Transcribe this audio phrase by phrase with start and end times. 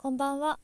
[0.00, 0.60] こんばんは。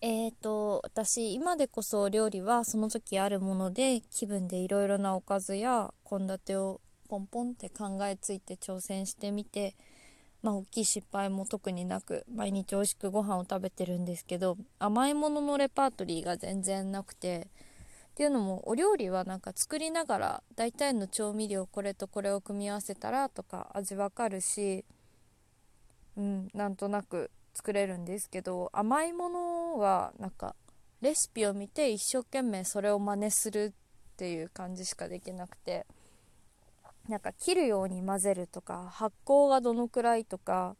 [0.00, 9.74] えーと、私、今でこそ料理はその時あるもので、気分でいろいろなおかずや献立をポンポンって考えついて挑戦してみて、
[10.40, 17.48] まあ、大きい失敗も特になく、毎日美味しくご飯を食べてるんですけど、甘いもののレパートリーが全然なくて、
[18.10, 24.84] っていうのも、お料理はなんか作りながら、大体の調味料これとこれを組み合わせたらとか味わかるし、
[26.16, 30.54] うん、なんとなく作れるんですけど甘いものはなんか
[31.00, 33.72] レシピを見て一生懸命それを真似する
[34.12, 35.86] っていう感じしかできなくて
[37.08, 40.76] なんか切るように混ぜるとか発酵がどのくらいとか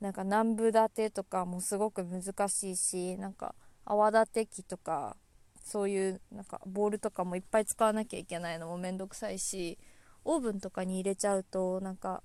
[0.00, 5.16] なんか南部立てとかもすごく難しいしなんか泡立て器とか
[5.64, 9.78] そういうなんかボールとかもいっぱい使わなきゃいけないのもめんどくさいし
[10.24, 12.22] オーブンとかに入れちゃうとなんか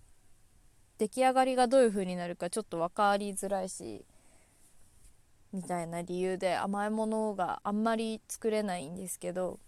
[0.97, 4.03] 出来上がりがどういう風になるかちょっと分かりづらいし
[5.53, 9.59] みたいな理由で甘いものがあんまり作れないんですけど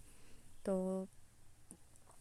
[0.64, 1.08] と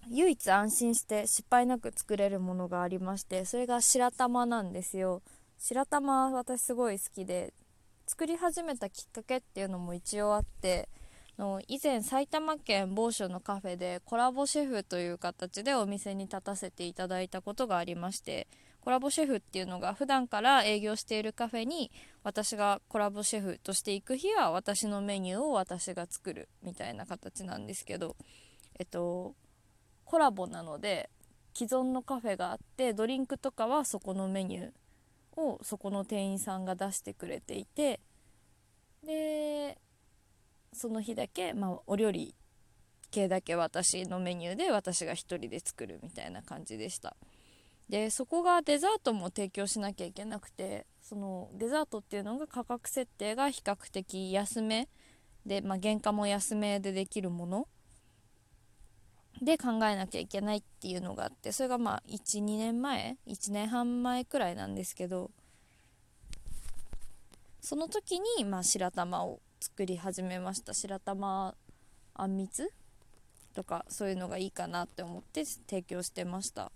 [0.10, 5.22] 唯一安心して失敗なく作れるものがありましてそれが白玉なんですよ。
[5.58, 7.54] 白玉私すごい好きで
[8.08, 10.88] 作り始めたきっかけっていうのも一応あって
[11.38, 18.48] の以前埼玉県某所のカフェでコラボシェフという形でお店に立たせていただいたことがありまして
[18.90, 21.92] コラボシェフっていうのが普段から営業しているカフェに
[22.24, 28.16] 私がコラボシェフとして行く日は私のメニューを私が作るみたいな形なんですけど
[28.80, 29.36] えっと
[30.06, 31.12] コラボなので
[31.54, 38.00] 既存のカフェがあってドリンクとかはそこのメニューをそこの店員さんが出してくれていて
[39.06, 39.78] で
[40.74, 42.34] その日だけ、まあ、お料理
[43.12, 47.16] 系だけ私のメニューで私が1人で作るみたいな感じでした。
[47.90, 54.88] でそこがデザートも提供しなきゃいけなくてそのデザートっていうのが価格設定が比較的安め
[55.46, 57.68] で、まあ、原価も安めでできるもの
[59.42, 65.32] で考えなきゃいけないっていうのがあってそれがまあ12年前1年半前くらいなんですけど
[67.62, 70.74] その時にまあ白玉を作り始めました。
[70.74, 71.54] 白玉
[72.14, 72.72] あんみつ
[73.54, 76.72] とかそういうのがいいかなって思って提供してました。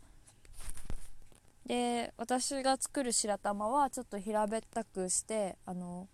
[1.65, 6.07] で私が作る白玉はちょっと平べったくしてあの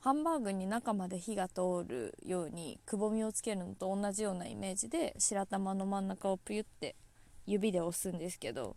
[0.00, 6.94] ハンバーグに中まで火が通るようにくぼみをつけるのと同じようなイメージで白玉の真ん中をピュって
[7.46, 8.76] 指で押すんですけど、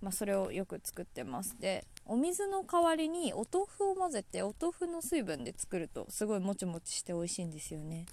[0.00, 1.56] まあ、それをよく作ってます。
[1.58, 8.06] でお水の代わりにお豆腐を混ぜてお豆腐の水分で作るとすごいもちもちして美味しいんですよね。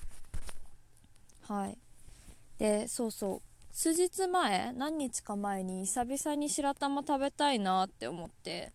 [1.47, 1.77] はい。
[2.57, 3.54] でそうそう。
[3.75, 8.71] 数日前何日か前に久々に白玉食べたいなって思って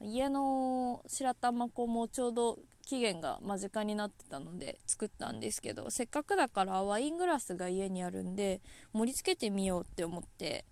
[0.00, 8.62] 家の白玉粉もちょうど期限が間近になってたので作ったんですけどせっかくだからワイングラスが家にあるんで
[8.94, 10.64] 盛り付けてみようって思って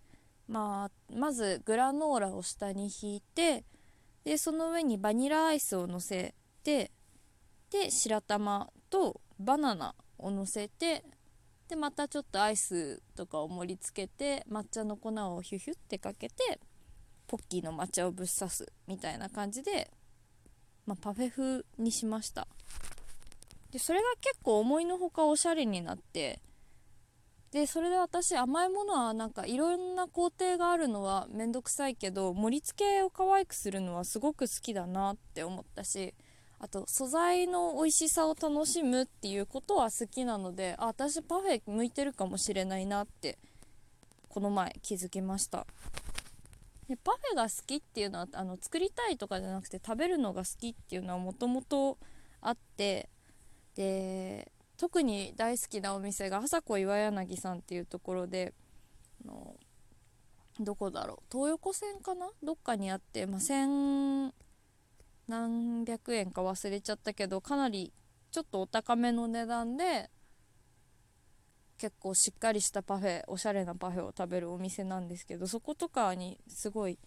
[0.49, 3.63] まあまずグラノーラを下に引いて
[4.25, 6.93] でその上にバニラアイスをのせて
[7.71, 11.05] で白玉とバナナをのせて
[11.69, 16.61] でまたちょっとアイスとかを盛り付けて抹茶の粉をヒュヒュってかけて
[17.27, 19.91] ポッキーの抹茶をぶっ刺すみたいな感じで、
[20.87, 22.47] まあ、パフェ風にしました。
[23.73, 26.41] でそれが結構思いのほかおしゃれになって
[27.51, 36.15] でそれで私甘いものはなんかいろんな工程があるのはめんどくさいけど盛り付けを可愛くするのはすごく好きだなって思ったし
[36.67, 43.39] あと素材の美味しさを楽しむっていうことは好きなのであ私パフェ向いてるかもしれないなって
[44.29, 45.65] この前気づきました。
[46.89, 51.99] でパフェが好きっていうのはあの作りたいとかじゃなくて食べるのが好きっていうのはもともと
[52.41, 53.09] あって
[53.77, 58.55] で特に大好きなお店が朝子岩柳さんっていうところで
[60.59, 62.29] どこだろう東横線かな？
[62.43, 63.41] どっかにあって、まあ、
[65.29, 67.93] 何百円か忘れちゃったけどかなり
[68.31, 70.11] ちょっとお高めの値段で
[71.79, 76.99] 結構しっかりしたパフェおしゃれなパフェを食べるお店なんですけどそことかにすごい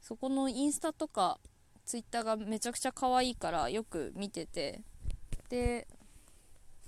[0.00, 1.38] そこのインスタとか
[1.84, 4.82] ツイッターがめちゃくちゃ可愛いからよく見てて。
[5.48, 5.86] で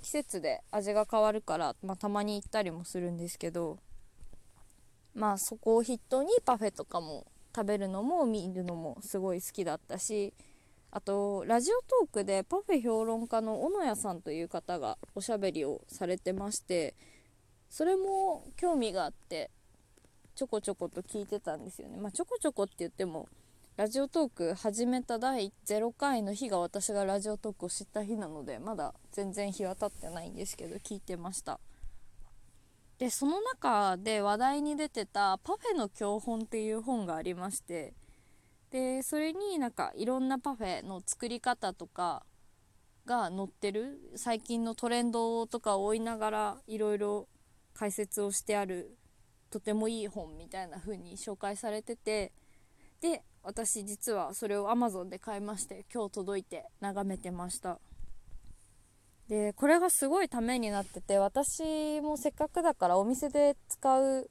[0.02, 3.78] 季節で味が変わるから、まあ、たまに行ったりもするんですけど
[5.14, 10.34] まあそこを筆頭にパフェとかも食べるのも見るのもすごい好きだったし
[10.90, 16.94] あとラジオトークでパフェ評論家の小野谷さんという方がおしゃべりをされてまして
[17.70, 19.50] それも興味があって
[20.34, 21.96] ちょこちょこと聞いてたんですよね。
[21.96, 23.26] まあ、ちょこちょこって言っても
[23.78, 31.58] ラジオトーク始めた第0回の日が私がラジオトークを知った日なのでまだ全然日は経ってないんですけど聞いてました。
[32.98, 37.94] でその中で話題に出てた「パフェの教本」っていう本がありまして
[38.70, 42.24] でそれになんかいろんなパフェの作り方とか
[43.04, 47.28] が載ってる最近のトレンドとかを追いながらいろいろ
[47.74, 48.96] 解説をしてある
[49.50, 52.32] とてもいい本みたいな風に紹介されてて
[53.00, 57.78] で私実はそれを Amazon で買いまして今日届いて眺めてました。
[59.28, 64.30] でこれがすごいためになってて私もせっかくだからお店で使う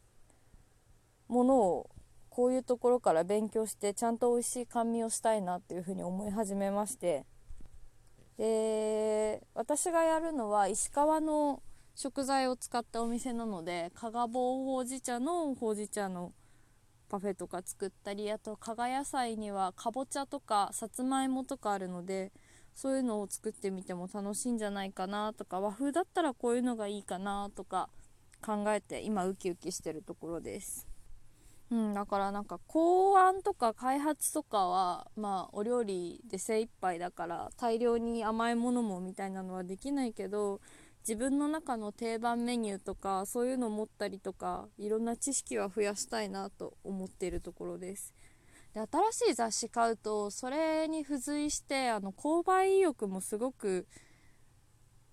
[1.27, 1.89] ものを
[2.29, 7.25] こういうところから勉強してちゃんと美味しい甘味をしたいなっていうふうに思い始めまして。
[8.37, 11.63] で私がやるのは石川の
[11.95, 16.33] 食材を使ったお店なので加賀棒ほうじ茶のほうじ茶の
[17.07, 22.33] パフェとか作ったりあと加賀野菜にはかぼちゃとかさつまいもとかあるので
[22.75, 27.89] そういうのを作ってみても楽しいんじゃないかなとか和風だったらこういうのがいいかなとか
[28.45, 30.85] 考えて今ウキウキしてるところです。
[31.71, 40.61] うん、だからなんか考案とか開発とかはまあお料理で精一杯だから大量に甘いものもみたいなのはできないけど
[41.07, 48.14] 自分の中の定番メニューとかそういうの持ったりとかいろんな知識は増やしたいなと思っているところです
[48.75, 53.87] で新しい雑誌買うとそれに付随してあの購買意欲もすごく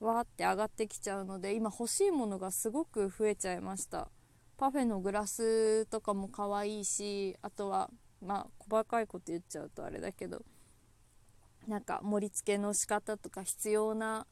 [0.01, 4.09] わーって上がってきちゃうので今欲しいものがすごく増えちゃいました。
[4.57, 7.89] パフェのグラスとかも可愛いしあとは
[8.21, 10.43] まあ細かいこと言っちゃうとあれだけど
[11.69, 14.27] なんか盛り付けの仕方とか必要な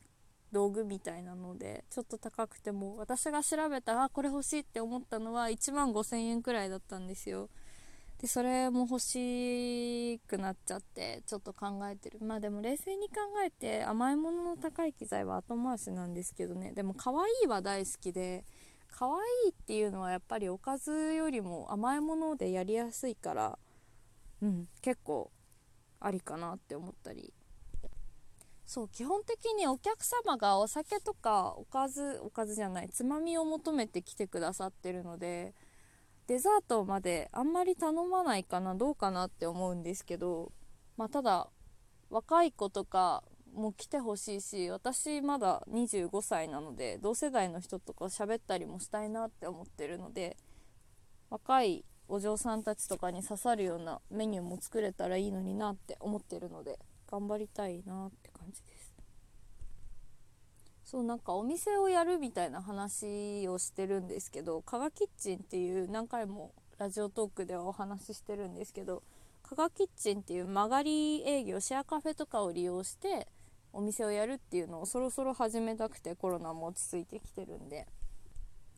[0.53, 7.49] 道具みたいなのでちょっと高くても私が調べたらこれ欲しいって思ったのは1万5000円くらいだったんですよ。
[8.21, 12.19] でそれも欲しくなっちゃってちょっと考えてる。
[12.21, 13.15] まあでも冷静に考
[13.47, 16.73] えて甘いものの高い機材は後回しなんですけどね。
[16.73, 18.45] でも可愛いは大好きで
[18.91, 19.13] 可愛
[19.49, 23.59] いっていうのはやっぱりおかずよりも甘いものでやりやすいから
[24.43, 25.31] うん結構
[25.99, 27.33] ありかなって思ったり。
[28.67, 35.55] そう基本的にお客様がお酒とかおかずおかずじゃないつまみを求めてきてくださってるので
[36.31, 40.53] デザートまであんまり頼まないかなどうかなって思うんですけど
[40.97, 41.49] まあただ
[42.09, 50.37] 若い子とかも来てほしいし私まだ25歳なので同世代の人とか喋ったりもしたいなって思ってるので
[51.31, 56.79] 若いお嬢さんたちとかに刺さるようなメニューも作れたらいいのになって思ってるので
[57.11, 58.80] 頑張りたいなって感じです。
[60.91, 69.05] そうなんかお店をやるみたいな話をしてるんですけど加賀キッチンっていう何回もラジオトークではお話ししてるんですけど
[69.45, 73.29] 加賀キッチンっていう曲がり営業シェアカフェとかを利用して
[73.73, 77.87] お店をやるっていうのをそろそろ始めたくてコロナも落ち着いてきてるんで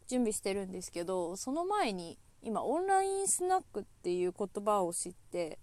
[0.07, 5.59] 準備してるんですけどその前に今オンラインスナックっていう言葉を知って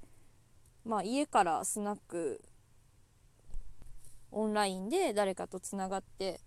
[0.84, 2.42] まあ家からスナック
[4.32, 6.40] オンラインで誰かとつながって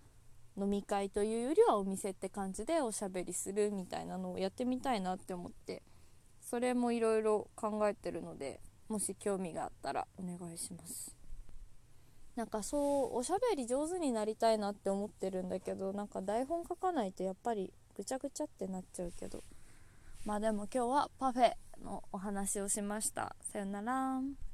[0.57, 5.83] 飲み会というよりはお店って感じでおしゃべりするみたいなのをやってみたいなって思って
[6.41, 11.17] それもいろいろ考えてるのでもし興味があったらお願いします。
[12.37, 19.43] なんかそうおしゃべり上手になりたいなって思ってるんだけどなんか台本書かないとやっぱりぐちゃぐちゃってなっちゃうけど。
[20.25, 21.53] まあでも今日はパフェ
[21.83, 23.35] のお話をしました。
[23.53, 24.43] さよなら。